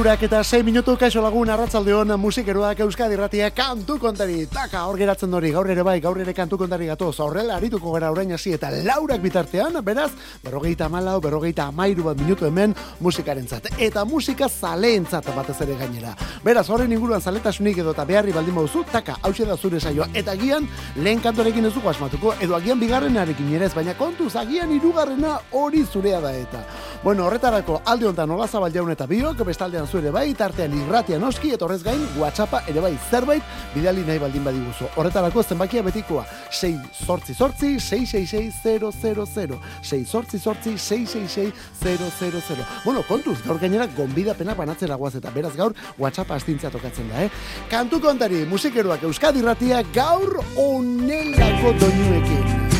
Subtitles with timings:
[0.00, 4.46] Irurak eta 6 minutu kaixo lagun arratzaldeon musikeroak Euskadi Ratia kantu kontari.
[4.48, 7.18] Taka hor geratzen dori gaur ere bai, gaur ere kantu kontari gatoz.
[7.20, 10.08] Horrela arituko gara orain hasi eta laurak bitartean, beraz,
[10.42, 13.68] berrogeita malau, berrogeita amairu bat minutu hemen musikarentzat.
[13.76, 16.14] Eta musika zaleentzat batez ere gainera.
[16.42, 20.08] Beraz, horren inguruan zaletasunik edo eta beharri baldin mauzu, taka, hause da zure saioa.
[20.14, 20.64] Eta gian,
[20.96, 25.84] lehen kantorekin ez dugu asmatuko, edo agian bigarrenarekin ere ez, baina kontuz, agian irugarrena hori
[25.84, 26.64] zurea da eta.
[27.04, 31.50] Bueno, horretarako alde honetan nola zabal jaun eta biok, bestaldean zure bai, tartean irratia noski,
[31.54, 33.42] eta horrez gain, WhatsAppa ere bai zerbait,
[33.74, 34.86] bidali nahi baldin badiguzu.
[35.00, 36.24] Horretarako zenbakia betikoa,
[36.60, 39.58] 6 sortzi sortzi, 666
[39.90, 45.74] 6 sortzi sortzi, 666 Bueno, kontuz, gaur gainera gombida pena banatzera guaz, eta beraz gaur
[45.98, 47.30] WhatsAppa astintzea tokatzen da, eh?
[47.70, 52.70] Kantu kontari, musikeroak Euskadi irratia gaur onelako doinuekin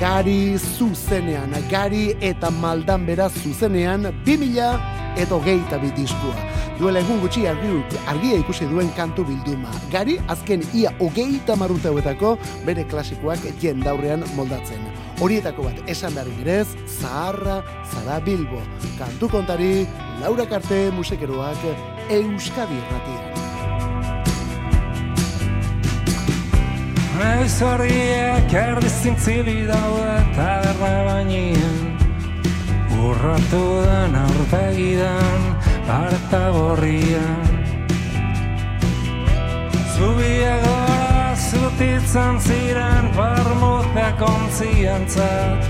[0.00, 6.34] gari zuzenean, gari eta maldan beraz zuzenean, 2000 eta hogeita bitiskua.
[6.78, 9.72] Duela egun gutxi argia ikusi duen kantu bilduma.
[9.92, 14.80] Gari, azken ia hogeita marruteuetako bere klasikoak jendaurrean moldatzen.
[15.20, 17.60] Horietako bat, esan dari girez, Zaharra,
[17.92, 18.62] Zara Bilbo.
[18.98, 19.86] Kantu kontari,
[20.22, 21.68] Laura Karte, musikeroak,
[22.08, 23.30] Euskadi Erratian.
[27.20, 31.89] Naiz horriak erdi zintzili daude taberna bainien
[33.00, 35.48] Urratu den aurpegidan
[35.88, 37.60] parta gorrian.
[39.96, 40.90] Zubia gora
[41.36, 45.68] zutitzen ziren parmuzeak ontziantzat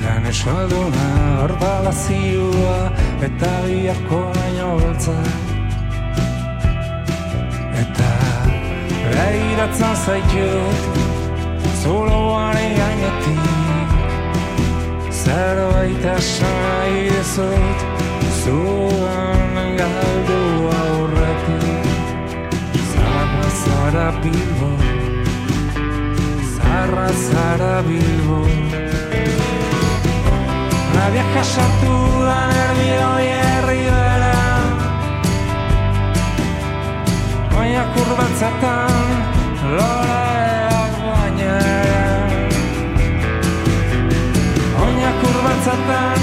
[0.00, 1.08] Lan esalduna
[1.42, 2.78] hor balazioa
[3.28, 5.48] eta biharko baino beltzak
[9.10, 11.00] Begiratzen zaitut
[11.82, 13.49] Zuloari gainetik
[15.20, 17.80] Zerbait nahi dezut
[18.40, 20.38] Zuan galdu
[20.76, 22.32] aurretik
[22.92, 24.70] Zarra zara bilbo
[26.54, 28.40] Zarra zara bilbo
[30.94, 34.34] La vieja sartu da nervio hierri bera
[37.52, 39.14] Baina kurbatzatan
[39.76, 40.29] loreak
[45.60, 46.20] Oina kurbatzatan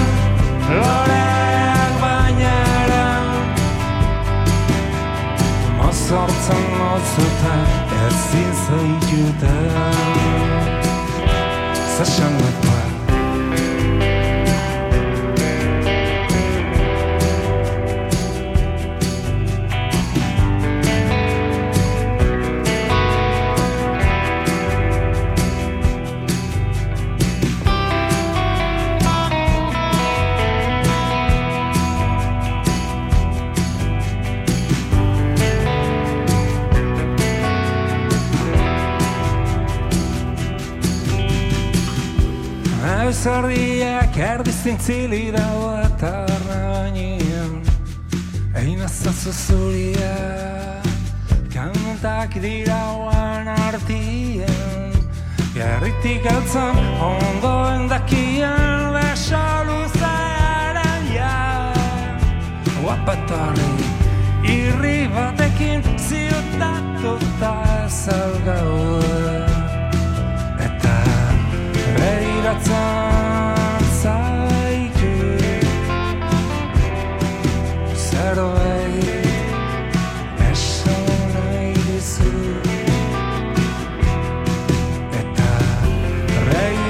[0.70, 3.08] loreak bainera.
[5.78, 7.68] Mozortzen mozutan
[8.08, 9.96] ezin zaitutan
[11.98, 12.34] Zasan
[43.18, 47.64] bat Zordiak erdi zintzili dago eta barna bainian
[48.56, 50.82] Egin azazu zuria
[51.54, 54.94] Kantak dira oan artien
[55.54, 61.74] Gerritik altzan ondoen dakian Beso luzearen ja
[62.82, 63.72] Guapatorri
[64.44, 67.56] irri batekin ziutatuta
[67.86, 69.37] ez algauda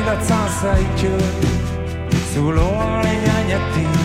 [0.08, 1.12] begiratzen zaitu
[2.34, 3.98] Zuloaren gainetik.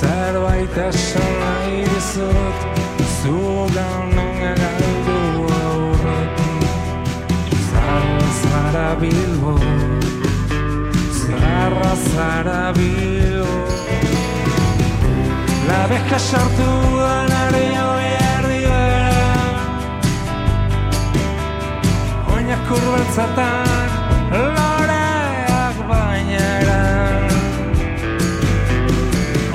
[0.00, 2.58] Zerbait esan nahi dizut.
[3.22, 4.83] Zugan nonga
[8.74, 9.54] Zara bilbo.
[11.18, 13.52] Zara zara bilbo.
[15.68, 16.70] La beja sartu
[17.10, 19.30] anare hoi erdi bera.
[22.34, 23.88] Oina kurbatzatan
[24.32, 26.82] loreak bainera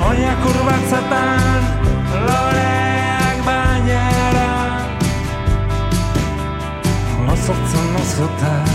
[0.08, 1.62] Oia kurbatzatan
[2.26, 4.50] loreak bainera
[7.26, 8.69] Mozortzen mozuta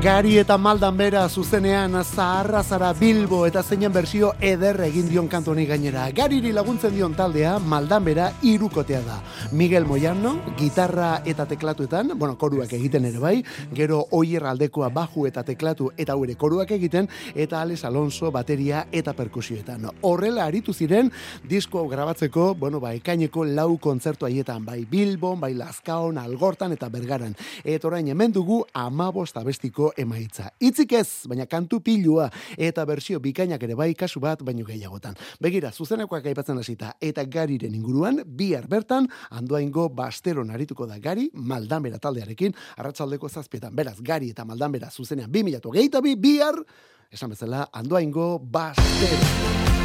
[0.00, 5.66] Gari eta maldan bera zuzenean zaharra zara Bilbo eta zeinen bersio eder egin dion kantoni
[5.68, 6.06] gainera.
[6.16, 9.18] Gariri laguntzen dion taldea maldan bera irukotea da.
[9.52, 13.44] Miguel Moyano, gitarra eta teklatuetan, bueno, koruak egiten ere bai,
[13.76, 19.12] gero oier aldekoa baju eta teklatu eta ure koruak egiten, eta Alex Alonso bateria eta
[19.12, 19.84] perkusioetan.
[20.00, 21.12] Horrela aritu ziren,
[21.44, 27.36] disko grabatzeko, bueno, bai, kaineko lau kontzertu haietan, bai Bilbon, bai Lazkaon, Algortan eta Bergaran.
[27.64, 30.50] Eta orain hemen dugu amabost abestiko emaitza.
[30.60, 32.28] Itzik ez, baina kantu pilua
[32.58, 35.16] eta bersio bikainak ere bai kasu bat baino gehiagotan.
[35.40, 41.98] Begira, zuzenekoak aipatzen hasita eta gariren inguruan, bihar bertan, andoaingo bastero narituko da gari, maldanbera
[41.98, 43.74] taldearekin, arratsaldeko zazpietan.
[43.76, 46.62] Beraz, gari eta maldanbera zuzenean 2008 bi, bihar,
[47.10, 49.79] esan bezala, andoaingo bastero.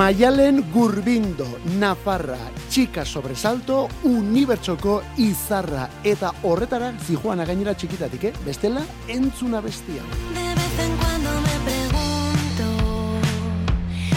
[0.00, 2.38] Maialen Gurbindo, Nafarra,
[2.70, 5.90] Txika Sobresalto, Unibertsoko Izarra.
[6.02, 8.32] Eta horretara, zijoan gainera txikitatik, eh?
[8.46, 8.80] Bestela,
[9.12, 10.00] entzuna bestia.
[10.32, 12.64] De vez en cuando me pregunto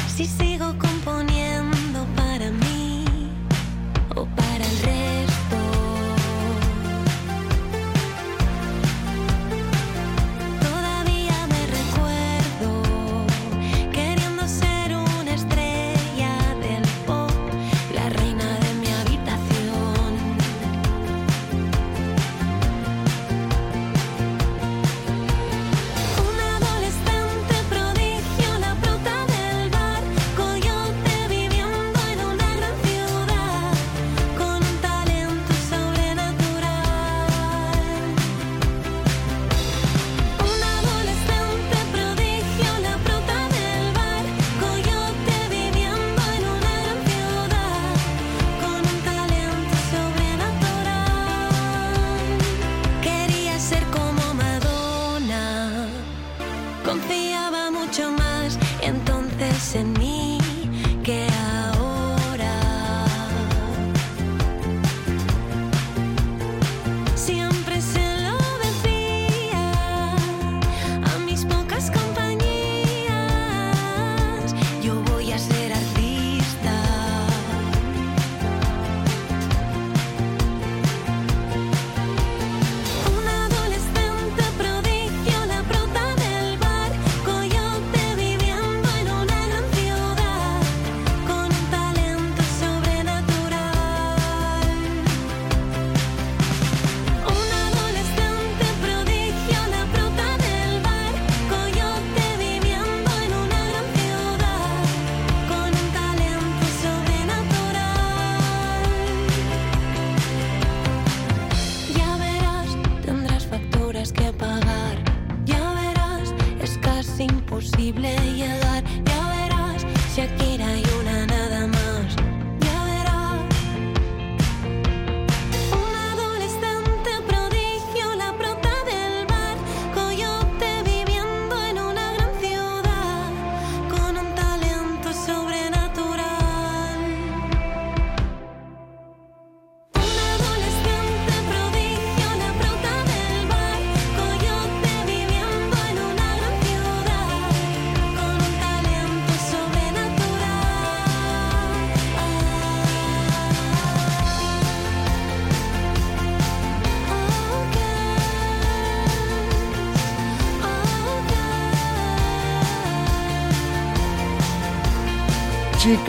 [0.07, 0.43] si sigo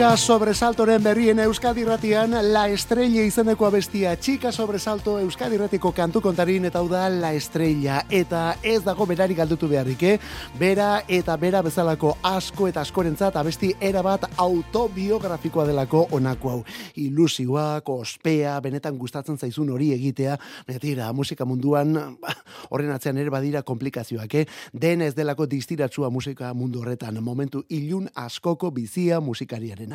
[0.05, 6.67] Txika sobresaltoren berrien Euskadi Ratian La Estrella izeneko abestia Txika sobresalto Euskadi Ratiko kantu kontarin
[6.69, 8.03] eta da La Estrella.
[8.13, 10.19] Eta ez dago berari galdutu beharrik eh?
[10.59, 16.61] bera eta bera bezalako asko eta askorentzat abesti erabat autobiografikoa delako onako hau.
[17.01, 20.37] Ilusioa, ospea, benetan gustatzen zaizun hori egitea.
[20.67, 22.35] Betira, musika munduan ba,
[22.69, 24.45] horren atzean ere badira komplikazioak eh?
[24.71, 27.17] den ez delako distiratsua musika mundu horretan.
[27.23, 29.19] Momentu ilun askoko bizia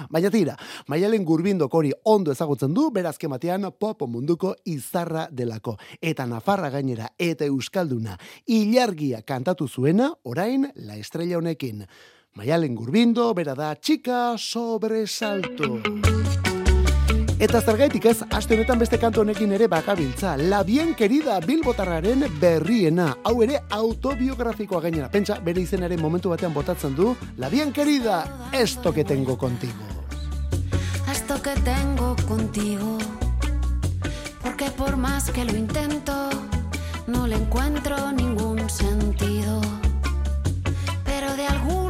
[0.00, 0.08] musikariarena.
[0.10, 0.56] Baina tira,
[0.88, 5.76] maialen gurbindok hori ondo ezagutzen du, berazke batean pop munduko izarra delako.
[6.00, 8.16] Eta Nafarra gainera eta Euskalduna
[8.46, 11.86] ilargia kantatu zuena, orain la estrella honekin.
[12.34, 16.29] Maialen gurbindo, bera da txika sobresalto.
[17.40, 20.34] Eta zergaitik ez, aste honetan beste kantu honekin ere bakabiltza.
[20.36, 23.14] La bien querida Bilbotarraren berriena.
[23.24, 25.08] Hau ere autobiografikoa gainera.
[25.08, 27.14] Pentsa, bere izenaren momentu batean botatzen du.
[27.38, 29.88] La bien querida, esto que tengo contigo.
[31.10, 32.98] Esto que tengo contigo,
[34.42, 36.28] porque por más que lo intento,
[37.06, 39.62] no le encuentro ningún sentido.
[41.06, 41.89] Pero de alguna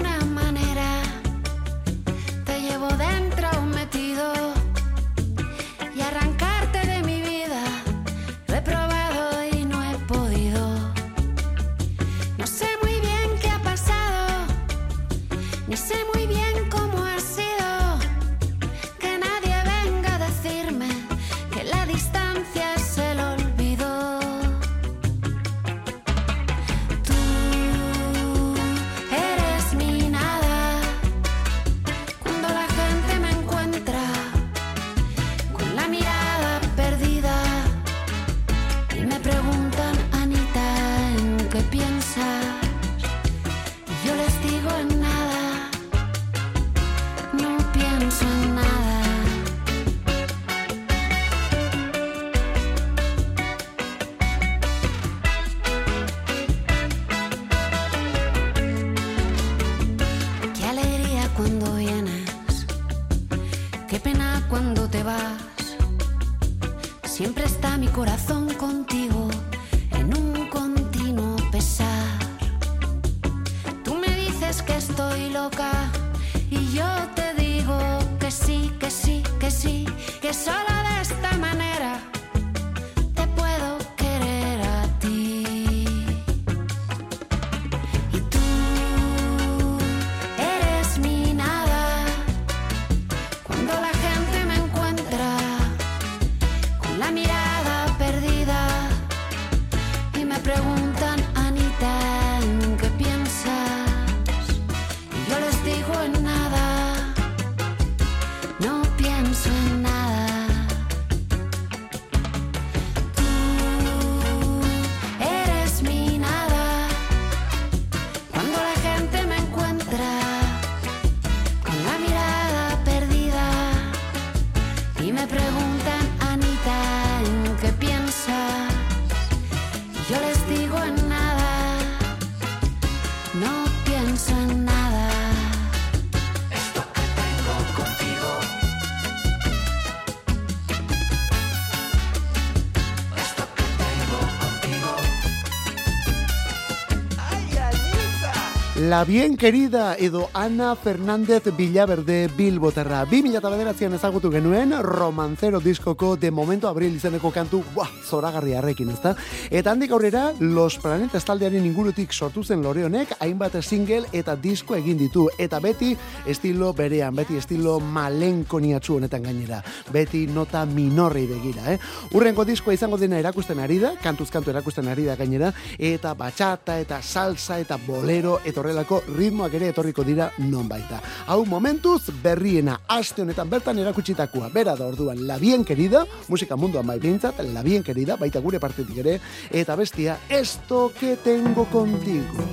[148.91, 153.05] La bien querida edo Ana Fernández Villaverde Bilbotarra.
[153.07, 159.13] 2009an ezagutu genuen romancero diskoko de momento abril izeneko kantu, buah, zoragarri harrekin, ezta?
[159.49, 164.75] Eta handik aurrera, Los Planetas taldearen ingurutik sortu zen lore honek, hainbat single eta disko
[164.75, 165.29] egin ditu.
[165.39, 165.93] Eta beti
[166.27, 169.63] estilo berean, beti estilo malenkoniatzu honetan gainera.
[169.93, 171.79] Beti nota minorrei begira, eh?
[172.11, 176.81] Urrengo diskoa izango dena erakusten ari da, kantuz kantu erakusten ari da gainera, eta bachata,
[176.81, 181.01] eta salsa, eta bolero, eta horrelako ritmoak ere etorriko dira non baita.
[181.29, 184.51] Hau momentuz berriena aste honetan bertan erakutsitakoa.
[184.53, 188.59] Bera da orduan La Bien Querida, musika munduan bai behintzat, La Bien Querida, baita gure
[188.59, 189.21] partetik ere,
[189.51, 192.45] eta bestia Esto que tengo contigo.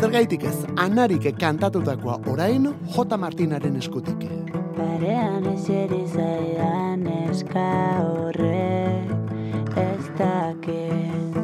[0.00, 3.16] Zergaitik ez, anarik kantatutakoa orain J.
[3.16, 4.28] Martinaren eskutik.
[4.76, 11.36] Parean eseri zaidan eska horrek ez dakit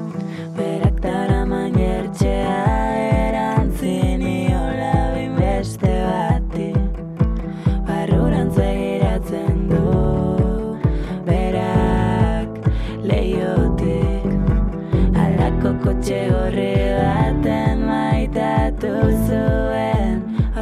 [0.56, 2.95] Berak daraman jertxea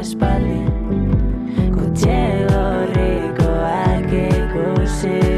[0.05, 0.61] aspaldi.
[1.75, 2.19] Kotxe
[2.51, 5.34] gorrikoak ikusi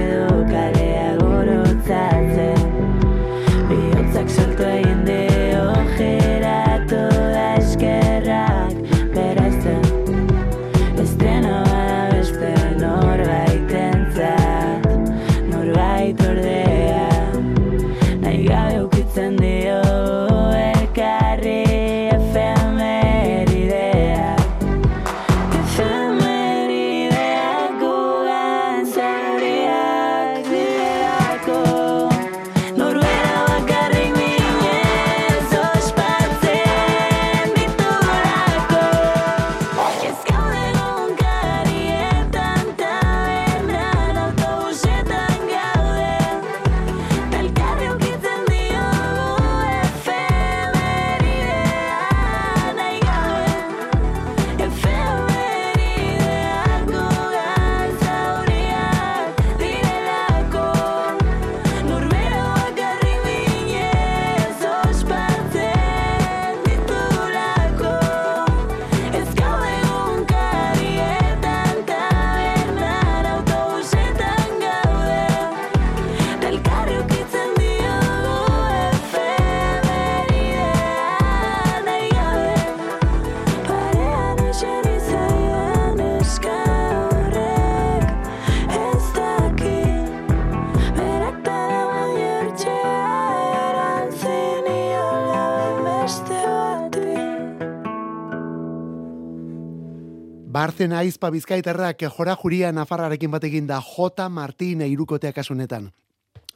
[100.86, 104.28] Barzena aizpa bizkaiterrak jora juria nafarrarekin batekin da J.
[104.30, 105.88] Martine irukotea kasunetan.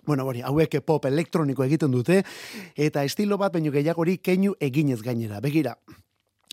[0.07, 2.23] Bueno, hori, hauek pop elektroniko egiten dute,
[2.77, 5.41] eta estilo bat baino gehiagori keinu eginez gainera.
[5.41, 5.75] Begira,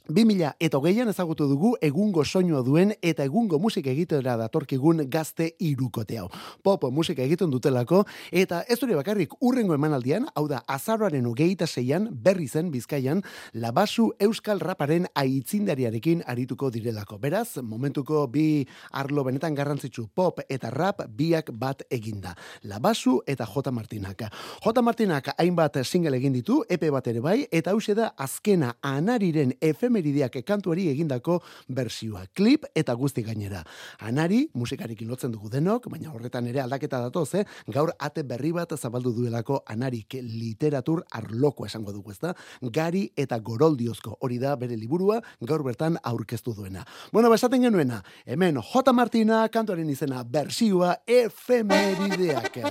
[0.09, 6.17] 2000 eta hogeian ezagutu dugu egungo soinua duen eta egungo musika egitera datorkigun gazte irukote
[6.17, 6.27] hau.
[6.63, 12.07] Pop musika egiten dutelako eta ez dure bakarrik urrengo emanaldian, hau da azaroaren hogeita zeian
[12.11, 13.21] berri zen bizkaian
[13.53, 17.17] labasu euskal raparen aitzindariarekin arituko direlako.
[17.17, 22.35] Beraz, momentuko bi arlo benetan garrantzitsu pop eta rap biak bat eginda.
[22.63, 23.71] Labasu eta J.
[23.71, 24.31] Martinaka.
[24.63, 24.81] J.
[24.81, 29.53] Martinak hainbat single egin ditu, epe bat ere bai, eta hause da azkena anariren
[29.97, 32.25] efemerideak kantuari egindako bersioa.
[32.33, 33.63] Klip eta guzti gainera.
[33.99, 37.45] Anari, musikarekin lotzen dugu denok, baina horretan ere aldaketa datoz, eh?
[37.67, 42.33] gaur ate berri bat zabaldu duelako anarik literatur arloko esango dugu, ezta?
[42.61, 46.85] Gari eta goroldiozko hori da bere liburua, gaur bertan aurkeztu duena.
[47.11, 48.93] Bueno, besaten genuena, hemen J.
[48.93, 52.61] Martina kantuaren izena bersioa efemerideak.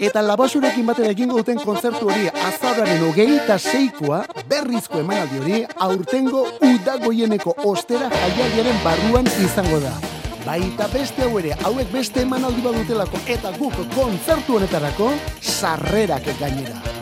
[0.00, 7.52] Eta labasurekin batera egingo duten kontzertu hori azararen hogeita seikoa berrizko emanaldi hori aurtengo udagoieneko
[7.68, 9.92] ostera jaialdiaren barruan izango da.
[10.46, 16.99] Baita beste hau ere, hauek beste emanaldi badutelako eta guk kontzertu honetarako sarrerak gainera.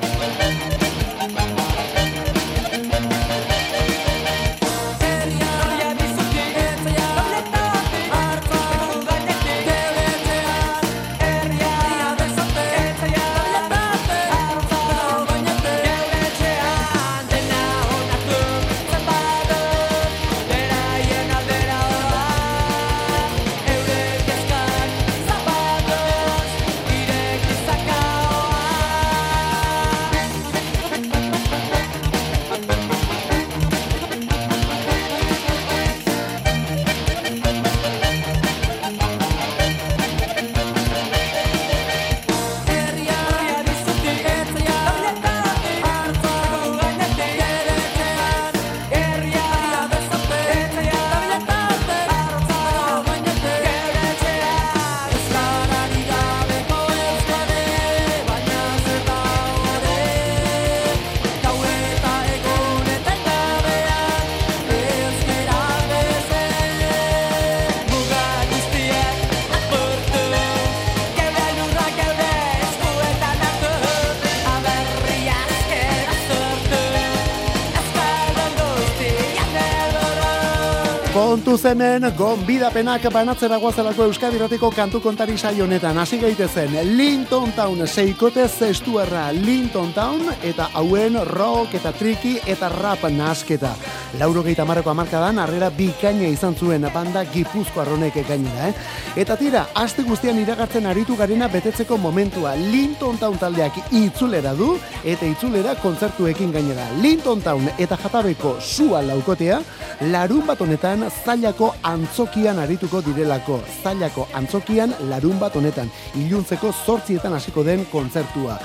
[81.49, 85.97] Kontuz hemen, gonbidapenak banatzera guazelako Euskadiratiko kantu kontari saio honetan.
[85.97, 93.09] Hasi gaitezen, Linton Town seikote zestuerra Linton Town eta hauen rock eta triki eta rap
[93.09, 93.73] nasketa.
[94.17, 98.73] Lauro gehieta marreko amarkadan, arrera bikaina izan zuen banda gipuzko arronek gainera, eh?
[99.21, 102.55] Eta tira, aste guztian iragartzen aritu garena betetzeko momentua.
[102.57, 106.89] Linton Town taldeak itzulera du eta itzulera kontzertuekin gainera.
[107.03, 109.61] Linton Town eta jatabeko sua laukotea,
[110.09, 113.61] larun bat honetan zailako antzokian arituko direlako.
[113.83, 115.93] Zailako antzokian larun bat honetan.
[116.17, 118.57] Iluntzeko zortzietan hasiko den kontzertua.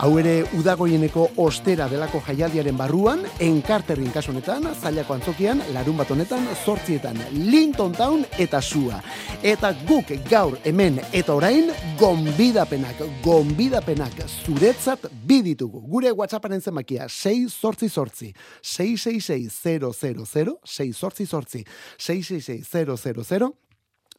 [0.00, 6.46] Hau ere udagoieneko ostera delako jaialdiaren barruan, enkarterrin kasu honetan, zailako antzokian, larun bat honetan,
[6.64, 9.02] zortzietan, Linton Town eta Sua.
[9.44, 11.68] Eta guk gaur hemen eta orain,
[12.00, 15.84] gonbidapenak, gonbidapenak zuretzat biditugu.
[15.92, 18.32] Gure WhatsApparen zenbakia, 6 sortzi sortzi,
[18.62, 21.66] 666 6 sortzi sortzi,
[21.98, 23.69] 666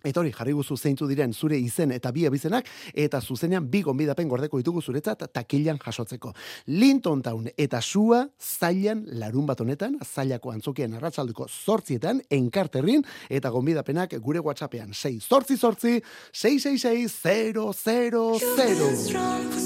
[0.04, 4.30] Eta hori, jarri guzu zeintu diren zure izen eta bi abizenak, eta zuzenean bi gonbidapen
[4.32, 6.34] gordeko ditugu zuretzat takilan jasotzeko.
[6.68, 14.18] Linton Town eta sua zailan larun bat honetan, zailako antzokian arratsaldeko zortzietan, enkarterrin, eta gonbidapenak
[14.20, 16.02] gure whatsappean 6 zortzi zortzi,
[16.34, 19.61] 666 000.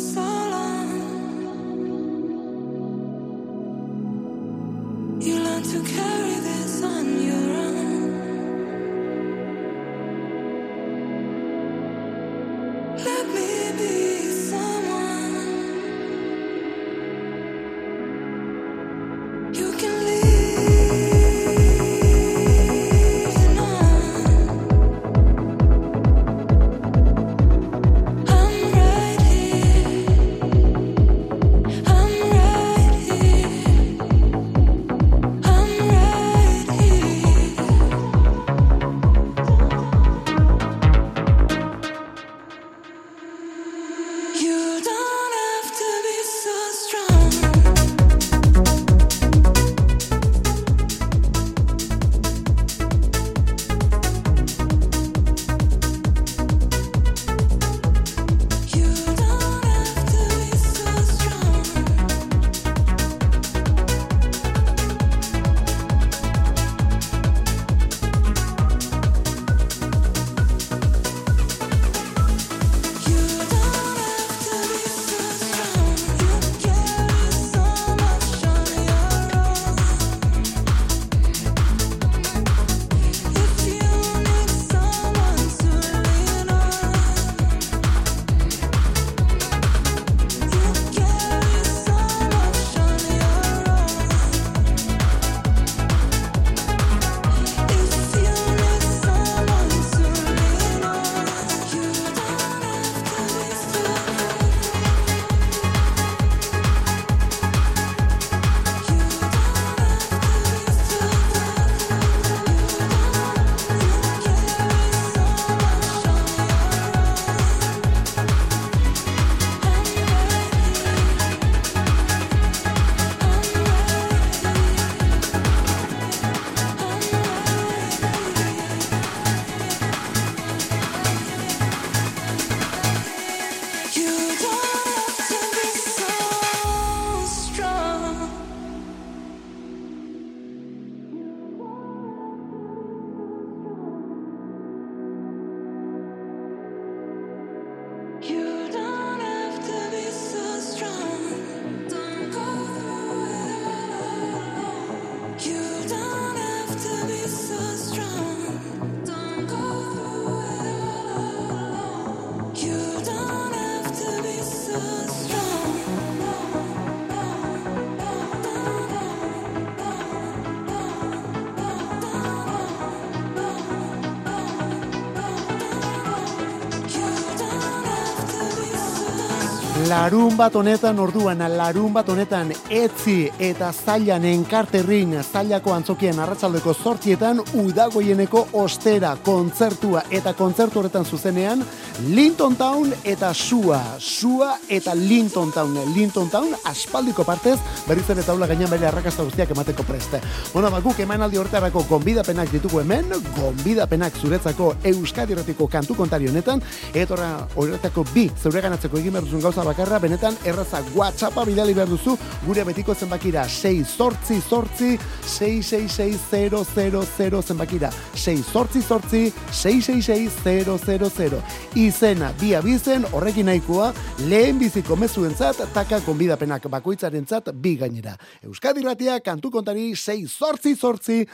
[179.96, 187.40] Larun bat honetan orduan, larun bat honetan etzi eta zailan enkarterrin zailako antzokian arratsaldeko sortietan
[187.62, 191.64] udagoieneko ostera kontzertua eta kontzertu horretan zuzenean
[192.04, 198.48] Linton Town eta Sua, Sua eta Linton Town, Linton Town aspaldiko partez berriz ere taula
[198.48, 200.20] gainean bere arrakasta guztiak emateko preste.
[200.54, 203.06] Bueno, bakuk emanaldi horretarako gonbidapenak ditugu hemen,
[203.38, 206.62] gonbidapenak zuretzako Euskadi Erratiko kantu kontari honetan,
[206.94, 211.90] etorra horretako bi zeure ganatzeko egin behar duzun gauza bakarra, benetan erraza WhatsAppa bidali behar
[211.90, 217.90] duzu, gure betiko zenbakira 6 sortzi sortzi 666000 zenbakira.
[218.16, 223.92] 6 sortzi sortzi 666000 izena bi abizen horrekin nahikoa
[224.30, 228.16] lehen biziko mezuentzat taka konbidapenak bakoitzarentzat bi gainera.
[228.44, 231.26] Euskadi Ratia kantu kontari 6 sortzi sortzi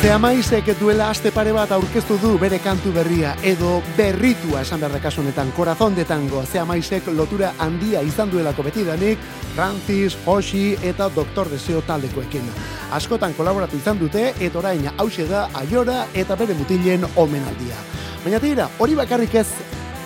[0.00, 5.20] Zeamaizek duela aste pare bat aurkeztu du bere kantu berria edo berritua esan behar kasu
[5.20, 6.40] honetan Corazón de Tango.
[6.46, 9.18] Zeamaizek lotura handia izan duelako betidanik
[9.54, 12.48] Francis, Hoshi eta Doktor Deseo taldekoekin.
[12.96, 17.76] Askotan kolaboratu izan dute eta orain hause da Aiora eta bere mutilen omenaldia.
[18.24, 19.48] Baina tira, hori bakarrik ez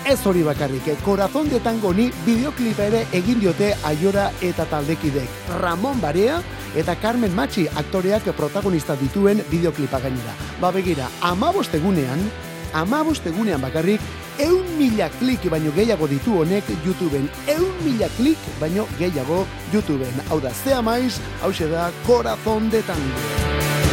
[0.07, 5.29] ez hori bakarrik, Corazón de Tango ni bideoklipa ere egin diote Aiora eta taldekidek.
[5.61, 6.41] Ramon Barea
[6.77, 10.35] eta Carmen Machi aktoreak protagonista dituen bideoklipa gainera.
[10.61, 12.21] Ba begira, amabostegunean,
[12.75, 14.01] amabostegunean bakarrik,
[14.39, 17.31] eun mila klik baino gehiago ditu honek YouTubeen.
[17.49, 20.27] Eun mila klik baino gehiago YouTubeen.
[20.29, 23.84] Hau da, zea maiz, hau da, Corazón de Tango.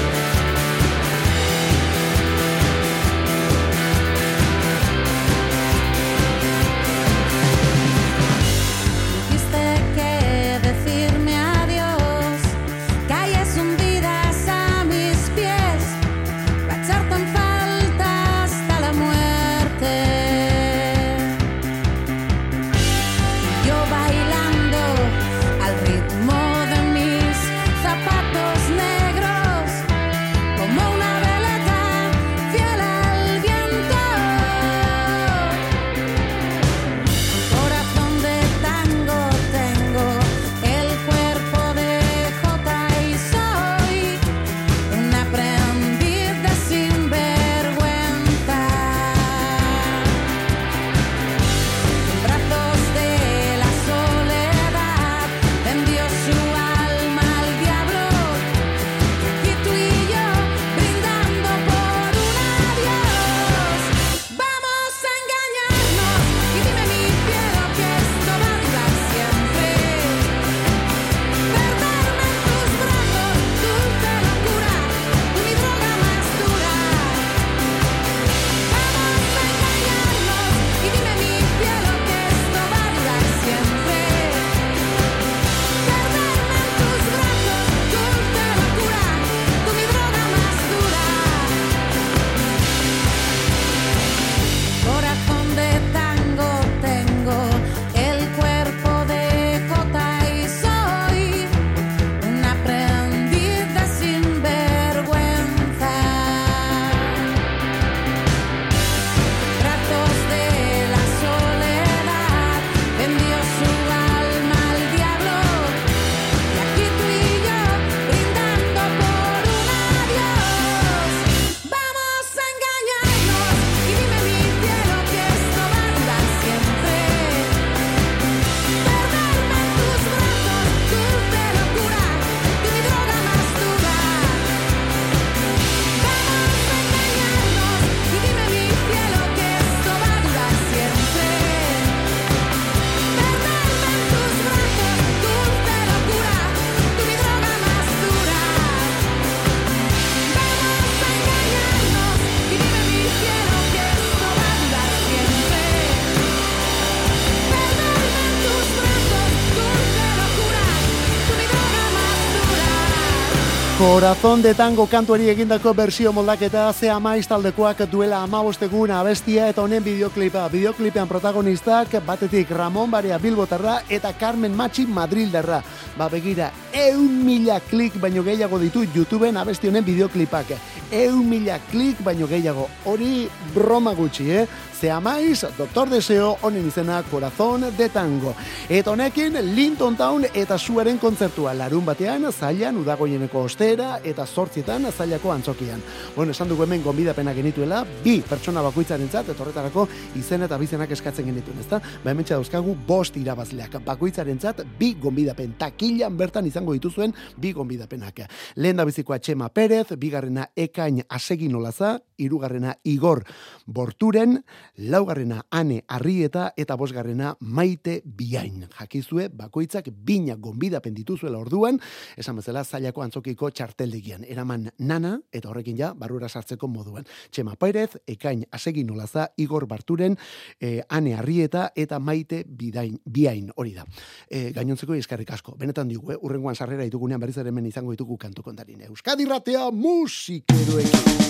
[164.01, 169.83] Corazón de tango kantuari egindako bersio moldaketa ze amaiz taldekoak duela amabostegun abestia eta honen
[169.83, 170.47] bideoklipa.
[170.49, 175.61] Bideoklipean protagonistak batetik Ramon Barea Bilbotarra eta Carmen Machi Madrildarra.
[175.99, 180.53] Ba begira, eun mila klik baino gehiago ditu YouTubeen abesti honen bideoklipak.
[180.91, 182.67] Eun mila klik baino gehiago.
[182.85, 184.47] Hori broma gutxi, eh?
[184.81, 188.33] Ze amaiz, Doktor Deseo, honen izena Corazón de Tango.
[188.67, 194.87] Eta honekin, Linton Town eta suaren kontzertua larun batean, zailan udagoieneko oste batera eta zortzietan
[194.91, 195.81] zailako antzokian.
[196.15, 200.91] Bueno, esan dugu hemen gonbidapena genituela, bi pertsona bakoitzaren zat, eta horretarako izen eta bizenak
[200.91, 201.79] eskatzen genituen, ezta?
[202.03, 203.77] Ba, hemen dauzkagu bost irabazleak.
[203.85, 205.53] Bakoitzaren zat, bi gonbidapen.
[205.59, 208.21] Takilan bertan izango dituzuen bi gonbidapenak.
[208.55, 213.23] Lehen da bizikoa Txema Perez, bigarrena Ekain Asegin Olaza, irugarrena Igor
[213.65, 214.37] Borturen,
[214.77, 218.67] laugarrena Ane Arrieta eta bosgarrena Maite Biain.
[218.77, 221.79] Jakizue, bakoitzak bina gonbidapen dituzuela orduan,
[222.17, 224.25] esan bezala zailako antzokiko txarteldegian.
[224.29, 227.07] Eraman nana, eta horrekin ja, barrura sartzeko moduan.
[227.31, 230.17] Txema Perez, Ekain Asegin Olaza, Igor Barturen,
[230.59, 233.87] e, Ane Arrieta eta Maite Bidain, Biain hori da.
[234.29, 235.55] E, gainontzeko eskarrik asko.
[235.57, 236.19] Benetan digu, eh?
[236.21, 238.81] urrengoan sarrera ditugunean berriz ere hemen izango ditugu kantu kontarin.
[238.89, 241.21] Euskadi ratea musikeroekin.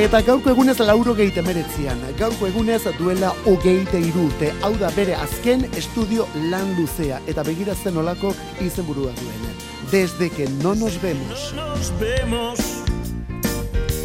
[0.00, 5.66] Eta gaurko egunez lauro geite meretzian, gaurko egunez duela ogeite irurte, hau da bere azken
[5.76, 8.32] estudio lan luzea, eta begiratzen olako
[8.64, 9.42] izenburua duen.
[9.90, 11.52] Desde que no nos vemos.
[11.54, 12.58] No nos vemos,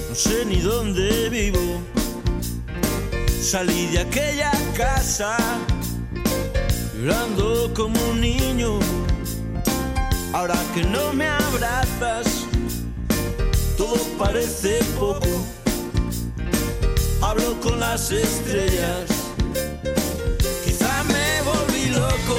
[0.10, 1.80] no sé ni dónde vivo.
[3.39, 5.38] Salí de aquella casa,
[7.00, 8.80] llorando como un niño.
[10.38, 12.45] Ahora que no me abrazas,
[13.76, 15.26] todo parece poco.
[17.23, 19.10] Hablo con las estrellas,
[20.63, 22.38] quizá me volví loco.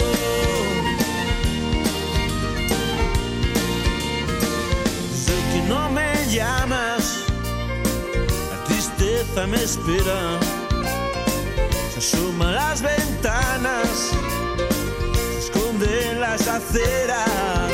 [5.11, 7.25] Desde que no me llamas,
[8.53, 10.39] la tristeza me espera.
[11.95, 14.13] Se asoman las ventanas,
[15.33, 17.68] se esconden las aceras.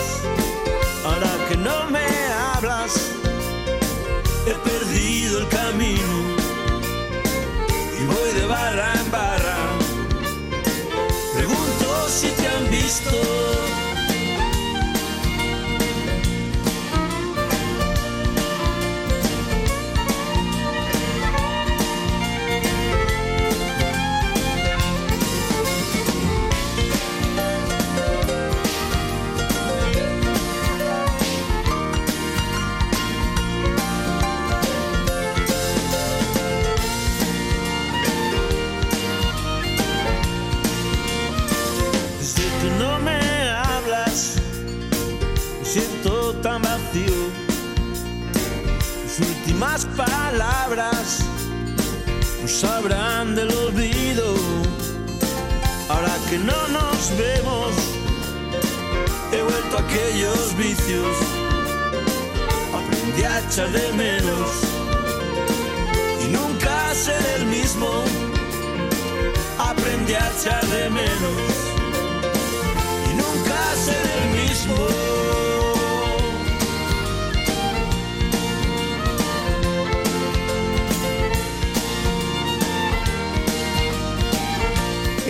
[12.84, 13.53] estou.
[62.74, 64.50] Aprendí a echar de menos
[66.22, 67.88] y nunca seré el mismo.
[69.58, 71.53] Aprendí a echar de menos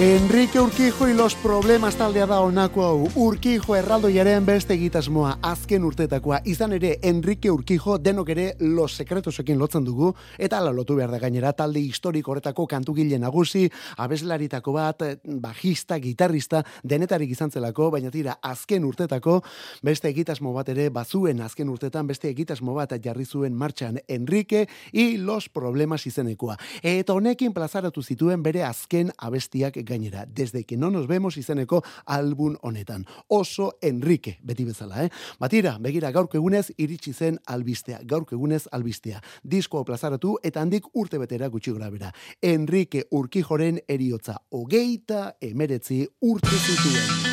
[0.05, 3.09] Enrique Urquijo y los problemas taldea da honako hau.
[3.15, 6.43] Urquijo erraldoiaren beste egitasmoa azken urtetakoa.
[6.45, 11.19] Izan ere Enrique Urquijo denok ere los sekretosekin lotzen dugu eta ala lotu behar da
[11.23, 18.37] gainera talde historiko horretako kantugile nagusi, abeslaritako bat, bajista, gitarrista, denetarik izan zelako, baina tira
[18.43, 19.39] azken urtetako
[19.83, 25.17] beste egitasmo bat ere bazuen azken urtetan beste egitasmo bat jarri zuen martxan Enrique y
[25.17, 26.59] los problemas izenekoa.
[26.83, 30.27] Eta honekin plazaratu zituen bere azken abestiak gainera.
[30.27, 33.07] Desde que no nos vemos izeneko album honetan.
[33.29, 35.11] Oso Enrique, beti bezala, eh?
[35.39, 38.01] Batira, begira gaurko egunez iritsi zen albistea.
[38.03, 39.23] Gaurko egunez albistea.
[39.43, 42.13] Diskoa plazaratu eta handik urte betera gutxi gora bera.
[42.43, 44.41] Enrique Urquijoren eriotza.
[44.51, 47.33] Hogeita emeretzi urte zituen.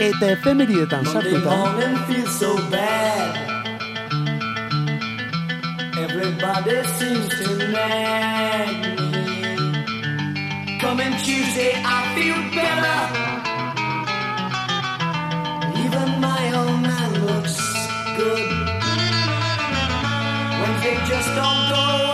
[0.00, 2.56] Eta efemerietan Monday sartuta, so.
[5.96, 8.93] Everybody seems to nag me.
[10.96, 12.98] Coming Tuesday, I feel better.
[15.82, 17.58] Even my old man looks
[18.16, 18.48] good.
[20.60, 22.13] Wednesday just don't go.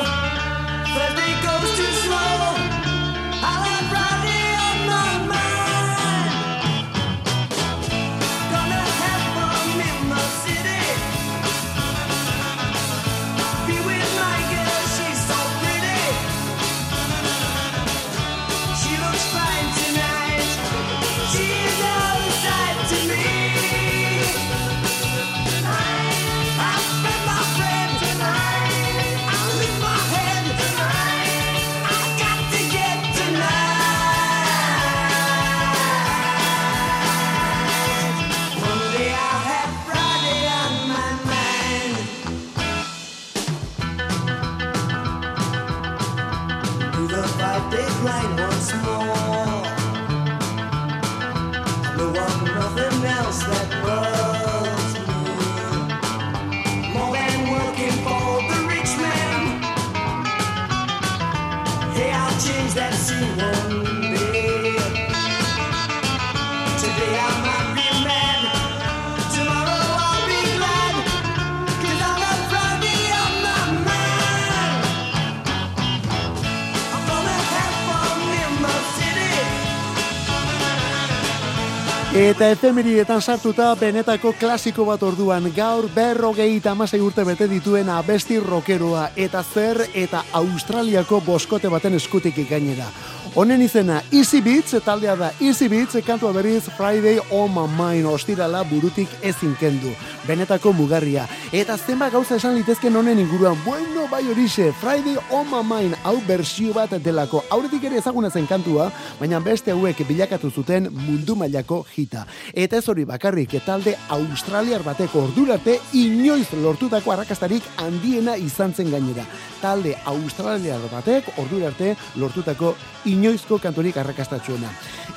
[82.11, 89.05] Eta efemerietan sartuta benetako klasiko bat orduan gaur berrogei tamasei urte bete dituen abesti rokeroa
[89.15, 92.89] eta zer eta Australiako boskote baten eskutik gainera.
[93.35, 98.65] Honen izena Easy Beats taldea da Easy Beats kantua berriz Friday on my mind ostirala
[98.67, 99.93] burutik ezin kendu.
[100.27, 101.29] Benetako mugarria.
[101.55, 103.55] Eta zenba gauza esan litezken honen inguruan.
[103.65, 107.45] Bueno, bai horixe, Friday on my mind hau bersio bat delako.
[107.51, 108.91] Aurretik ere ezaguna zen kantua,
[109.21, 112.27] baina beste hauek bilakatu zuten mundu mailako hita.
[112.53, 119.25] Eta ez hori bakarrik, talde australiar bateko ordurarte inoiz lortutako arrakastarik handiena izan zen gainera.
[119.63, 122.75] Talde australiar batek ordurarte lortutako
[123.21, 124.71] inoizko kantorik arrakastatxuena.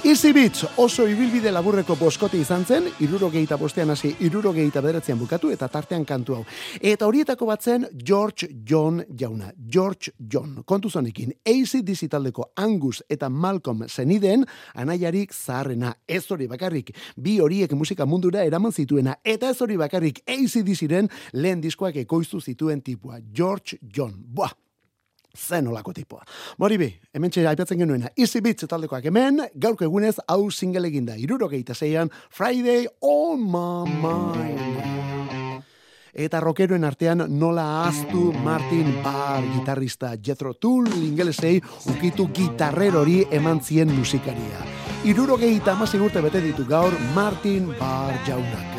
[0.03, 5.69] Easy Beats oso ibilbide laburreko boskote izan zen, irurogeita bostean hasi, irurogeita bederatzean bukatu, eta
[5.71, 6.41] tartean kantu hau.
[6.81, 9.53] Eta horietako bat zen George John jauna.
[9.55, 10.57] George John.
[10.67, 14.43] Kontu zonekin, ACDC taldeko Angus eta Malcolm zeniden,
[14.75, 15.93] anaiarik zaharrena.
[16.07, 21.07] Ez hori bakarrik, bi horiek musika mundura eraman zituena, eta ez hori bakarrik ACDC-ren
[21.39, 23.21] lehen diskoak ekoiztu zituen tipua.
[23.31, 24.19] George John.
[24.35, 24.51] Buah,
[25.37, 26.23] zen olako tipoa.
[26.57, 31.17] Mori bi, hemen txera aipatzen genuena, Easy Beats taldekoak hemen, gaurko egunez hau single eginda,
[31.17, 35.63] irurogeita zeian, Friday on my mind.
[36.13, 41.55] Eta rockeroen artean nola ahaztu Martin Barr, gitarrista Jethro Tull, ingelesei,
[41.89, 44.61] ukitu gitarrer hori eman zien musikaria.
[45.09, 48.72] Irurogeita amasei urte bete ditu gaur Martin Barr jaunak.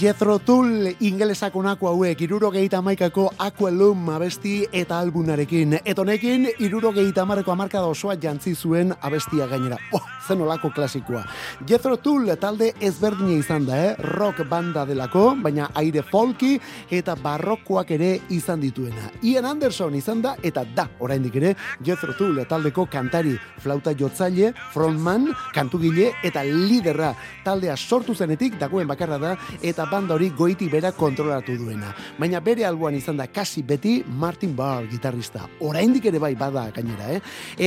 [0.00, 5.74] Jethro Tull ingelesak onako hauek irurogeita amaikako Aqualum abesti eta albunarekin.
[5.84, 9.76] Eta honekin irurogeita amareko amarkada osoa jantzi zuen abestia gainera.
[9.92, 11.24] Oh, zen olako klasikoa.
[11.66, 13.94] Jethro Tull talde ezberdina izan da, eh?
[14.14, 16.52] rock banda delako, baina aire folki
[16.90, 19.08] eta barrokoak ere izan dituena.
[19.26, 21.54] Ian Anderson izan da eta da oraindik ere
[21.86, 27.10] Jethro Tull taldeko kantari, flauta jotzaile, frontman, kantugile eta liderra
[27.44, 31.90] taldea sortu zenetik dagoen bakarra da eta banda hori goiti bera kontrolatu duena.
[32.20, 35.48] Baina bere alboan izan da kasi beti Martin Barr gitarrista.
[35.66, 37.20] Oraindik ere bai bada gainera, eh?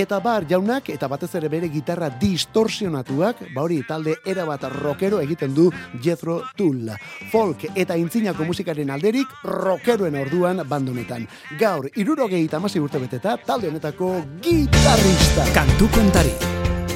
[0.03, 2.07] Eta Barr jaunak eta batez ere bere gitarra
[2.54, 6.91] distorsionatuak, ba hori talde erabat rockero egiten du Jethro Tull.
[7.32, 11.28] Folk eta intzinako musikaren alderik rockeroen orduan bandonetan.
[11.60, 15.47] Gaur, irurogeita amasi urte beteta, talde honetako gitarrista.
[15.54, 16.34] Kantu kontari.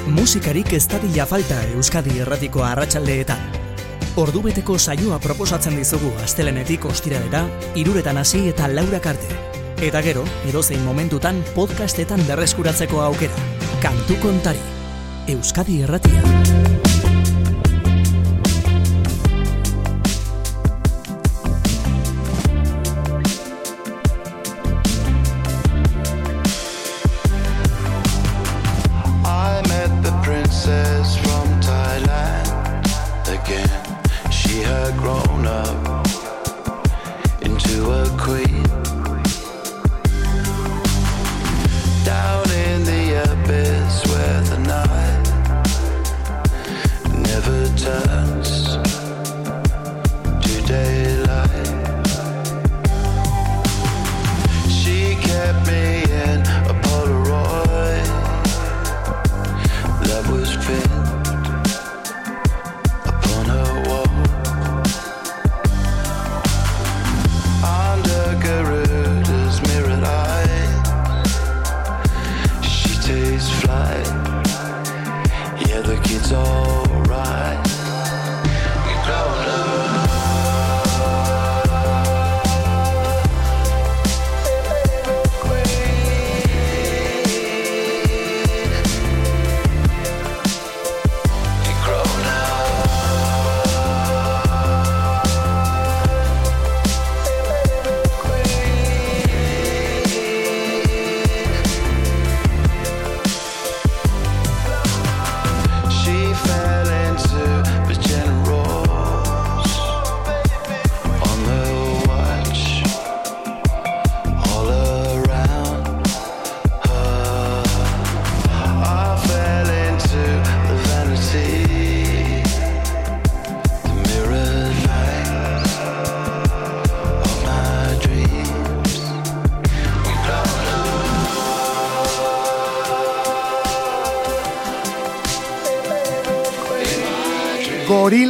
[0.08, 3.42] Musikarik ez dadila falta Euskadi erratiko arratsaldeetan.
[4.18, 7.44] Ordubeteko saioa proposatzen dizugu astelenetik ostiralera,
[7.74, 9.44] iruretan hasi eta laurak arte.
[9.82, 13.46] Eta gero, edozein momentutan podcastetan berreskuratzeko aukera.
[13.82, 14.78] Kantu kontari.
[15.28, 16.22] Euskadi erratia.
[76.10, 77.47] it's alright.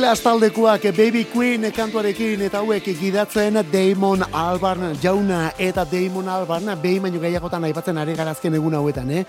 [0.09, 7.03] Gorillaz taldekoak Baby Queen kantuarekin eta hauek gidatzen Damon Albarn jauna eta Damon Albarn behin
[7.03, 9.27] baino gehiagotan aipatzen ari garazken egun hauetan, eh?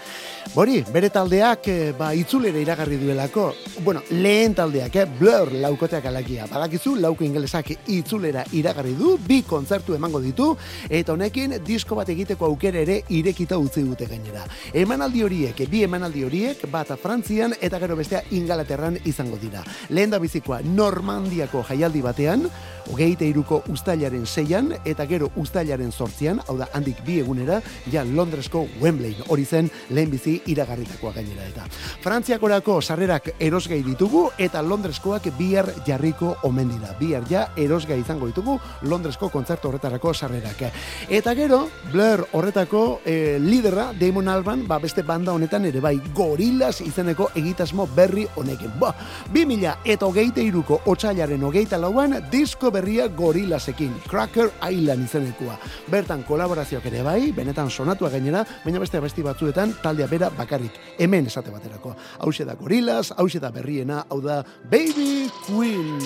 [0.50, 3.52] Bori, bere taldeak eh, ba, itzulera iragarri duelako.
[3.86, 5.04] Bueno, lehen taldeak, eh?
[5.20, 6.48] Blur laukoteak alakia.
[6.50, 10.48] Badakizu, lauko ingelesak itzulera iragarri du, bi kontzertu emango ditu,
[10.90, 14.48] eta honekin disko bat egiteko aukera ere irekita utzi dute gainera.
[14.74, 19.62] Emanaldi horiek, bi emanaldi horiek, bat Frantzian eta gero bestea Ingalaterran izango dira.
[19.94, 22.50] Lehen da bizikoa Normandiako jaialdi batean,
[22.90, 27.62] hogeita iruko ustailaren seian, eta gero ustailaren sortzian, hau da handik bi egunera,
[27.94, 31.66] ja Londresko Wembley hori zen lehen bizi iragarritakoa gainera eta.
[32.04, 36.96] Frantziakorako sarrerak erosgai ditugu eta Londreskoak bihar jarriko omen dira.
[37.00, 40.64] Bihar ja erosgai izango ditugu Londresko kontzertu horretarako sarrerak.
[41.10, 46.80] Eta gero, Blur horretako eh, lidera Damon Alban, ba beste banda honetan ere bai Gorillaz
[46.82, 48.72] izeneko egitasmo berri honekin.
[48.80, 48.94] Ba,
[49.34, 55.58] 2000 eta hogeita iruko otxailaren hogeita lauan disko berria Gorillasekin, Cracker Island izenekoa.
[55.90, 60.72] Bertan kolaborazioak ere bai, benetan sonatua gainera, baina beste abesti batzuetan taldea bera bakarrik.
[61.00, 61.96] Hemen esate baterako.
[62.20, 66.00] Hau da Gorillaz, hau da berriena, hau da Baby Queen.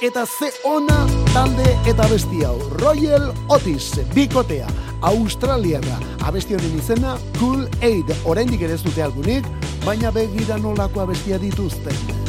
[0.00, 2.58] Eta ze ona talde eta abesti hau.
[2.78, 4.68] Royal Otis, bikotea,
[5.02, 5.98] Australiara.
[6.22, 8.14] Abesti honen izena Cool Aid.
[8.24, 9.46] Oraindik ere ez dute algunik,
[9.84, 12.27] baina begira nolako abestia dituzten.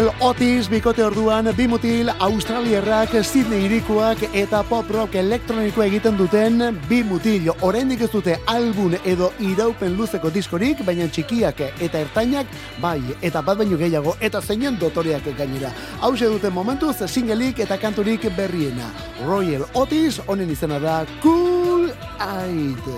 [0.00, 7.50] Royal Otis bikote orduan bimutil australierrak Sydney irikuak eta pop rock elektronikoa egiten duten bimutil.
[7.60, 12.48] Oraindik ez dute album edo iraupen luzeko diskorik, baina txikiak eta ertainak
[12.80, 15.68] bai eta bat baino gehiago eta zeinen dotoreak gainera.
[16.00, 18.88] Hau duten momentuz singelik eta kanturik berriena.
[19.26, 22.88] Royal Otis honen izena da Cool Aid.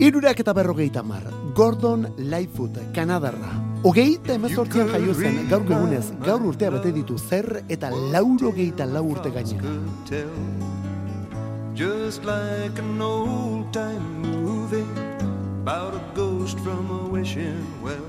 [0.00, 1.24] Irurak eta berrogeita mar,
[1.56, 3.48] Gordon Lightfoot, Kanadarra.
[3.82, 9.06] Hogeita emezortzian jaio zen, gaur egunez, gaur urtea bete ditu zer eta lauro geita lau
[9.14, 9.72] urte gainera.
[11.74, 14.84] Just like an old time movie
[15.62, 18.04] about a ghost from a wishing well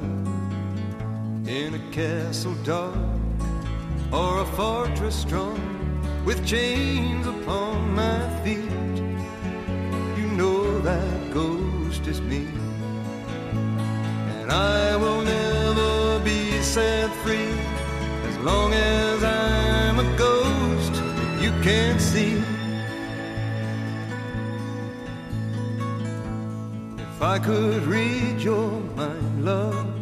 [1.48, 2.96] in a castle dark
[4.12, 5.58] or a fortress strong
[6.26, 9.00] with chains upon my feet.
[10.20, 12.46] You know that ghost is me,
[14.48, 17.52] and I will never be set free
[18.30, 20.94] as long as I'm a ghost
[21.42, 22.42] you can't see.
[26.98, 29.97] If I could read your mind, love,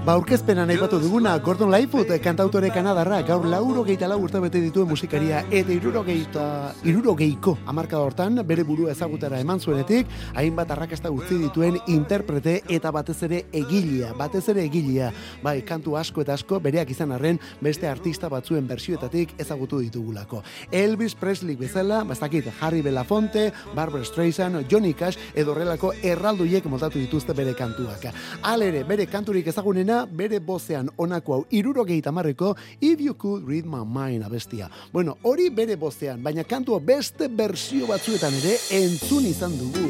[0.00, 4.88] Ba, aurkezpenan aipatu duguna, Gordon Lightfoot, kantautore kanadarra, gaur lauro geita lau urte bete dituen
[4.88, 6.44] musikaria, eta iruro geita,
[6.88, 10.08] iruro geiko, amarka hortan, bere burua ezagutara eman zuenetik,
[10.40, 15.10] hainbat arrakasta utzi dituen interprete eta batez ere egilea, batez ere egilea,
[15.44, 20.40] bai, kantu asko eta asko, bereak izan arren, beste artista batzuen bersioetatik ezagutu ditugulako.
[20.72, 27.36] Elvis Presley bezala, bastakit, Harry Belafonte, Barbara Streisand, Johnny Cash, edo horrelako erraldoiek moldatu dituzte
[27.36, 28.08] bere kantuak.
[28.48, 29.52] Alere, bere kanturik
[29.90, 34.70] ezagunena, bere bozean honako hau irurogeita marreko If You Could Read My Mind abestia.
[34.92, 39.88] Bueno, hori bere bozean, baina kantua beste bersio batzuetan ere entzun izan dugu.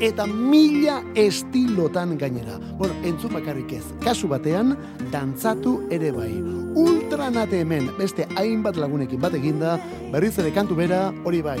[0.00, 2.58] Eta mila estilotan gainera.
[2.78, 3.84] Bueno, entzun bakarrik ez.
[4.04, 4.76] Kasu batean,
[5.10, 6.32] dantzatu ere bai.
[6.76, 9.78] Ultranate hemen, beste hainbat lagunekin bat eginda,
[10.12, 11.60] berriz ere kantu bera, hori bai.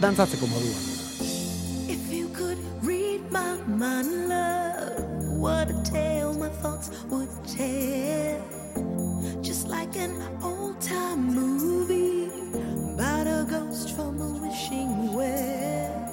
[0.00, 0.82] Dantzatzeko moduan.
[1.88, 6.15] If you could read my mind, love, what a tale
[6.62, 8.40] thoughts would tell.
[9.42, 12.30] Just like an old time movie
[12.94, 16.05] about a ghost from a wishing well.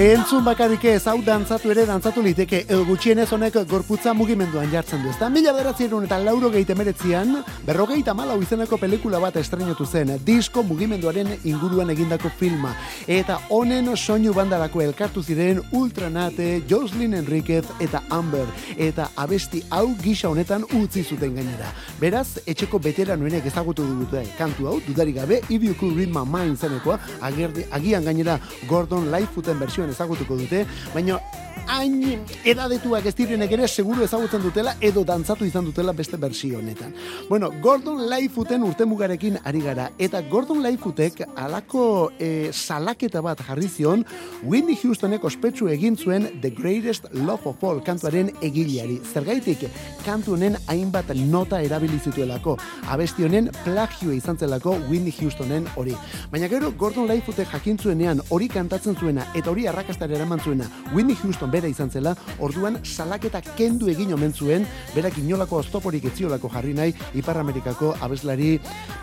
[0.00, 5.10] Entzun bakarrik ez hau dantzatu ere dantzatu liteke edo gutxienez honek gorputza mugimenduan jartzen du.
[5.12, 7.34] Ezta mila bederatziehun eta lauro gehi emeretzian,
[7.66, 12.70] berrogeita malau izeneko pelikula bat estrenatu zen, disko mugimenduaren inguruan egindako filma.
[13.06, 18.48] Eta honen soinu bandarako elkartu ziren Ultranate, Jocelyn Enriquez eta Amber.
[18.78, 21.74] Eta abesti hau gisa honetan utzi zuten gainera.
[22.00, 26.56] Beraz, etxeko veteranoenek ezagutu dute kantu hau, dudarik gabe, If You Could Read My Mind
[26.56, 30.64] zenekoa, agerdi, agian gainera Gordon Lightfooten versioan ezagutuko dute,
[30.94, 31.20] baina
[31.68, 36.94] hain edadetuak ez direnek ere seguru ezagutzen dutela edo dantzatu izan dutela beste bersio honetan.
[37.28, 44.04] Bueno, Gordon Lightfooten urtemugarekin ari gara eta Gordon Lightfootek alako e, salaketa bat jarri zion
[44.42, 49.00] Whitney Houstonek ospetsu egin zuen The Greatest Love of All kantuaren egileari.
[49.12, 49.66] Zergaitik
[50.04, 52.56] kantu honen hainbat nota erabili zituelako.
[52.88, 55.96] Abesti honen plagioa izan zelako Whitney Houstonen hori.
[56.30, 61.16] Baina gero Gordon Lightfootek jakin zuenean hori kantatzen zuena eta hori arrakastara eraman zuena Whitney
[61.22, 66.74] Houston bera izan zela, orduan salaketa kendu egin omen zuen, berak inolako oztoporik etziolako jarri
[66.74, 68.58] nahi Ipar Amerikako abeslari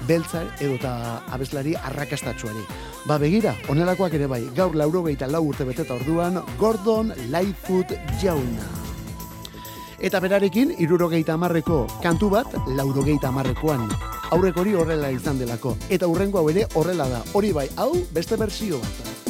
[0.07, 2.65] beltza edota abeslari arrakastatsuari.
[3.07, 8.67] Ba begira, onelakoak ere bai, gaur laurogeita lau urte beteta orduan, Gordon Lightfoot jauna.
[9.97, 13.87] Eta berarekin, irurogeita amarreko kantu bat, laurogeita amarrekoan.
[14.35, 15.77] Aurrek hori horrela izan delako.
[15.89, 17.23] Eta hurrengo hau ere horrela da.
[17.33, 19.26] Hori bai, hau beste bersio bat.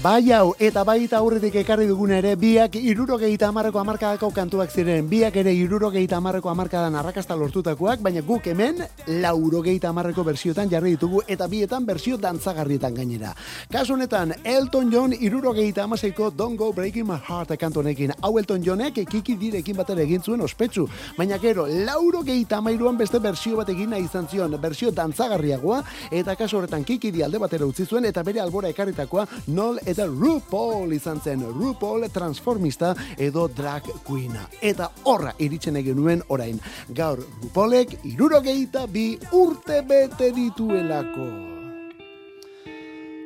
[0.00, 5.34] Bai hau, eta baita aurretik ekarri dugun ere, biak irurogeita amarreko amarkadako kantuak ziren, biak
[5.36, 8.80] ere irurogeita amarreko amarkadan arrakasta lortutakoak, baina guk hemen
[9.20, 13.34] laurogeita amarreko bersiotan jarri ditugu, eta bietan bersio dantzagarrietan gainera.
[13.68, 18.14] Kasu honetan, Elton John irurogeita amaseiko Don't Go Breaking My Heart kantu honekin.
[18.22, 20.86] Hau Elton Johnek kiki direkin batera egin zuen ospetsu,
[21.18, 26.62] baina gero, laurogeita amairuan beste bersio bat egin nahi izan zion, bersio dantzagarriagoa, eta kasu
[26.62, 31.20] horretan kiki di alde batera utzi zuen, eta bere albora ekarritakoa Nol eta RuPaul izan
[31.20, 34.46] zen, RuPaul transformista edo drag queena.
[34.60, 36.60] Eta horra iritsen egin nuen orain.
[36.88, 41.30] Gaur RuPaulek irurogeita bi urte bete dituelako.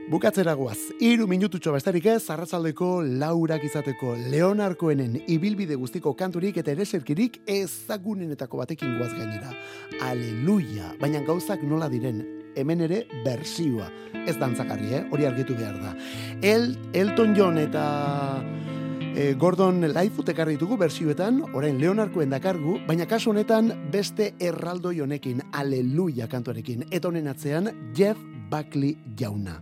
[0.04, 2.88] Bukatzera guaz, iru minututxo besterik ez, arratzaldeko
[3.22, 9.54] laurak izateko Leonarkoenen ibilbide guztiko kanturik eta ereserkirik ezagunenetako batekin guaz gainera.
[10.04, 12.20] Aleluia, baina gauzak nola diren,
[12.56, 13.90] hemen ere bersioa.
[14.24, 15.02] Ez dantzakarri, eh?
[15.12, 15.94] hori argitu behar da.
[16.42, 17.84] El, Elton John eta
[19.14, 25.42] e, Gordon Lightfoot ekarri ditugu bersioetan, orain Leonarkoen dakargu, baina kasu honetan beste erraldoi honekin,
[25.52, 26.86] aleluia kantuarekin.
[26.90, 28.18] Eta atzean Jeff
[28.50, 29.60] Buckley jauna.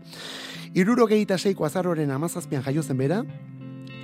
[0.74, 3.22] Iruro gehieta seiko azaroren amazazpian jaio zen bera,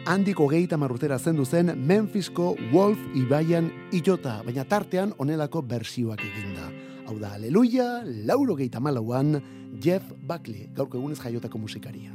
[0.09, 6.69] handiko gehieta marrutera zendu zen Memphisko Wolf Ibaian Iota, baina tartean onelako bersioak eginda.
[7.09, 9.39] Hau da, aleluia, lauro gehieta malauan,
[9.81, 12.13] Jeff Buckley, gaurko egunez jaiotako musikaria.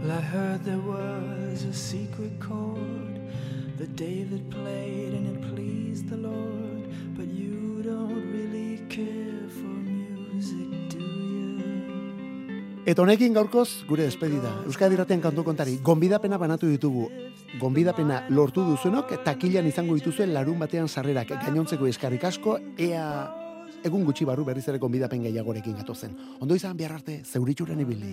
[0.00, 3.20] Well, I heard there was a secret chord
[3.76, 6.88] that David played and it pleased the Lord.
[7.14, 10.73] But you don't really care for music?
[12.84, 14.50] Eta honekin gaurkoz gure despedida.
[14.68, 17.06] Euskadi Ratean kantu kontari, gonbidapena banatu ditugu.
[17.56, 23.06] Gonbidapena lortu duzuenok, takilan izango dituzuen larun batean sarrerak gainontzeko eskarrik asko, ea
[23.88, 26.12] egun gutxi barru berriz ere gonbidapen gehiagorekin gatozen.
[26.40, 28.12] Ondo izan behar arte, zeuritxuren ibili.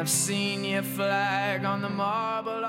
[0.00, 2.59] I've seen your flag on the marble.